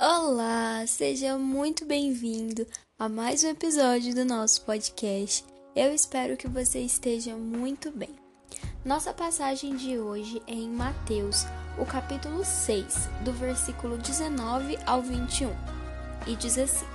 [0.00, 2.64] Olá, seja muito bem-vindo
[2.96, 5.44] a mais um episódio do nosso podcast.
[5.74, 8.14] Eu espero que você esteja muito bem.
[8.84, 15.50] Nossa passagem de hoje é em Mateus, o capítulo 6, do versículo 19 ao 21,
[16.28, 16.86] e diz assim: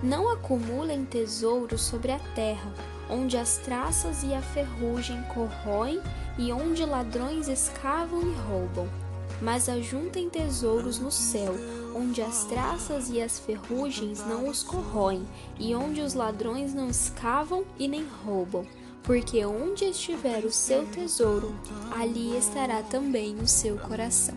[0.00, 2.72] Não acumulem tesouros sobre a terra,
[3.10, 6.00] onde as traças e a ferrugem corroem
[6.38, 9.11] e onde ladrões escavam e roubam
[9.42, 11.52] mas ajuntem tesouros no céu,
[11.94, 15.26] onde as traças e as ferrugens não os corroem,
[15.58, 18.64] e onde os ladrões não escavam e nem roubam.
[19.02, 21.52] Porque onde estiver o seu tesouro,
[21.90, 24.36] ali estará também o seu coração.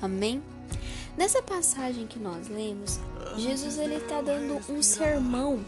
[0.00, 0.42] Amém?
[1.18, 2.98] Nessa passagem que nós lemos,
[3.36, 5.60] Jesus ele está dando um sermão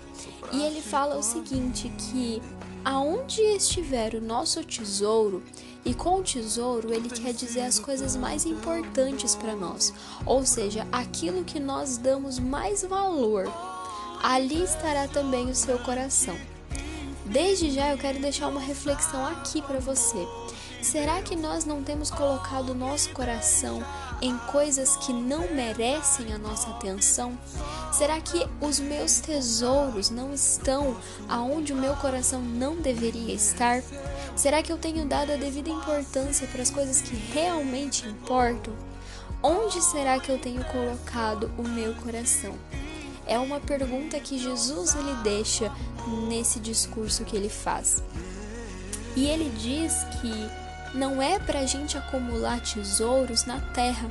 [0.51, 2.43] e ele fala o seguinte que
[2.85, 5.43] aonde estiver o nosso tesouro,
[5.85, 9.93] e com o tesouro ele quer dizer as coisas mais importantes para nós,
[10.27, 13.51] ou seja, aquilo que nós damos mais valor.
[14.23, 16.37] Ali estará também o seu coração.
[17.25, 20.27] Desde já eu quero deixar uma reflexão aqui para você.
[20.83, 23.83] Será que nós não temos colocado o nosso coração
[24.21, 27.39] em coisas que não merecem a nossa atenção?
[27.93, 30.97] Será que os meus tesouros não estão
[31.29, 33.83] aonde o meu coração não deveria estar?
[34.37, 38.75] Será que eu tenho dado a devida importância para as coisas que realmente importam?
[39.43, 42.55] Onde será que eu tenho colocado o meu coração?
[43.27, 45.71] É uma pergunta que Jesus lhe deixa
[46.29, 48.03] nesse discurso que ele faz.
[49.15, 54.09] E ele diz que não é para a gente acumular tesouros na terra,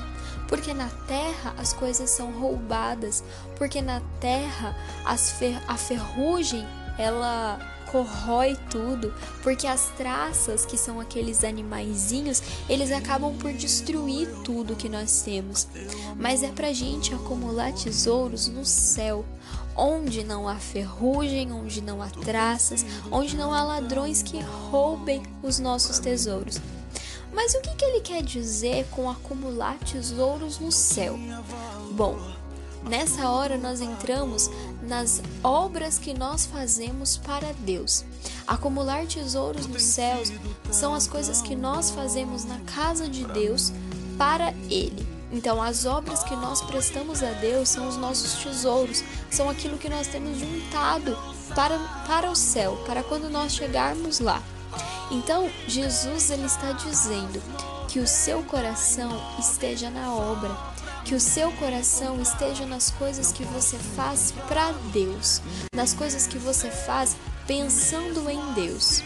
[0.47, 3.23] porque na terra as coisas são roubadas,
[3.58, 4.75] porque na terra
[5.38, 6.66] fer a ferrugem
[6.98, 7.59] ela
[7.92, 14.90] corrói tudo, porque as traças, que são aqueles animaizinhos, eles acabam por destruir tudo que
[14.90, 15.68] nós temos.
[16.16, 19.26] Mas é pra gente acumular tesouros no céu,
[19.76, 25.60] onde não há ferrugem, onde não há traças, onde não há ladrões que roubem os
[25.60, 26.60] nossos tesouros.
[27.34, 31.20] Mas o que, que ele quer dizer com acumular tesouros no céu?
[31.92, 32.17] Bom,
[32.89, 34.49] Nessa hora nós entramos
[34.81, 38.05] nas obras que nós fazemos para Deus.
[38.48, 40.31] Acumular tesouros nos céus
[40.71, 43.73] são as coisas que nós fazemos na casa de Deus
[44.17, 45.05] para Ele.
[45.31, 49.89] Então, as obras que nós prestamos a Deus são os nossos tesouros, são aquilo que
[49.89, 51.17] nós temos juntado
[51.54, 51.77] para,
[52.08, 54.42] para o céu, para quando nós chegarmos lá.
[55.11, 57.42] Então, Jesus ele está dizendo
[57.89, 60.49] que o seu coração esteja na obra,
[61.08, 65.42] que o seu coração esteja nas coisas que você faz para Deus,
[65.73, 67.16] nas coisas que você faz
[67.48, 69.02] pensando em Deus.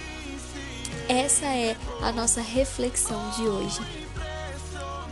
[1.08, 3.80] Essa é a nossa reflexão de hoje.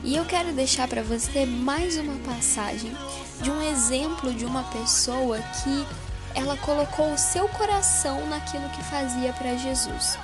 [0.03, 2.91] E eu quero deixar para você mais uma passagem
[3.39, 5.85] de um exemplo de uma pessoa que
[6.33, 10.17] ela colocou o seu coração naquilo que fazia para Jesus.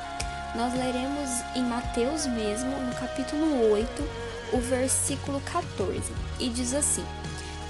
[0.55, 4.25] Nós leremos em Mateus mesmo, no capítulo 8,
[4.55, 6.01] o versículo 14,
[6.39, 7.03] e diz assim: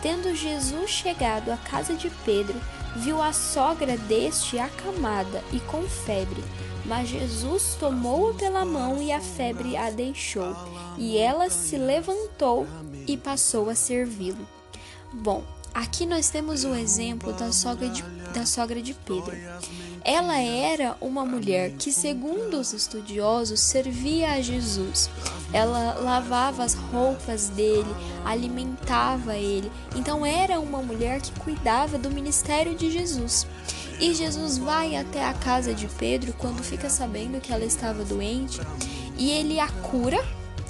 [0.01, 2.55] Tendo Jesus chegado à casa de Pedro,
[2.95, 6.43] viu a sogra deste acamada e com febre.
[6.85, 10.55] Mas Jesus tomou-a pela mão e a febre a deixou,
[10.97, 12.67] e ela se levantou
[13.07, 14.47] e passou a servi-lo.
[15.11, 15.43] Bom,
[15.75, 18.01] aqui nós temos o exemplo da sogra de,
[18.33, 19.35] da sogra de Pedro.
[20.03, 25.09] Ela era uma mulher que, segundo os estudiosos, servia a Jesus.
[25.51, 27.89] Ela lavava as roupas dele,
[28.23, 29.69] alimentava ele.
[29.95, 33.45] Então era uma mulher que cuidava do ministério de Jesus.
[33.99, 38.59] E Jesus vai até a casa de Pedro quando fica sabendo que ela estava doente
[39.17, 40.23] e ele a cura,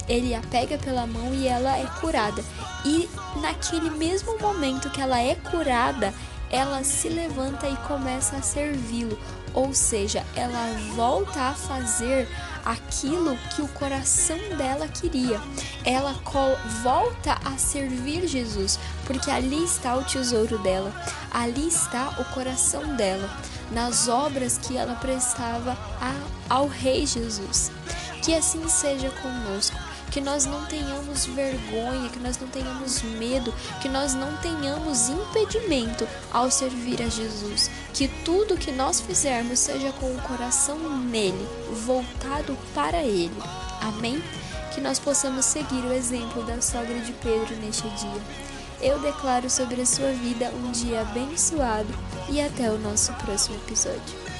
[0.08, 2.44] ele a pega pela mão e ela é curada.
[2.84, 3.08] E
[3.40, 6.12] naquele mesmo momento que ela é curada,
[6.50, 9.18] ela se levanta e começa a servi-lo,
[9.52, 12.28] ou seja, ela volta a fazer
[12.64, 15.40] aquilo que o coração dela queria.
[15.84, 16.14] Ela
[16.82, 20.92] volta a servir Jesus, porque ali está o tesouro dela,
[21.32, 23.28] ali está o coração dela,
[23.72, 26.14] nas obras que ela prestava a,
[26.54, 27.72] ao Rei Jesus.
[28.22, 29.85] Que assim seja conosco
[30.16, 33.52] que nós não tenhamos vergonha, que nós não tenhamos medo,
[33.82, 37.70] que nós não tenhamos impedimento ao servir a Jesus.
[37.92, 41.46] Que tudo que nós fizermos seja com o coração nele,
[41.84, 43.36] voltado para ele.
[43.82, 44.24] Amém?
[44.72, 48.22] Que nós possamos seguir o exemplo da sogra de Pedro neste dia.
[48.80, 51.94] Eu declaro sobre a sua vida um dia abençoado
[52.30, 54.35] e até o nosso próximo episódio.